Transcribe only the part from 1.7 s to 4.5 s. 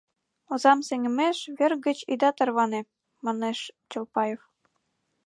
гыч ида тарване,— манеш Чолпаев.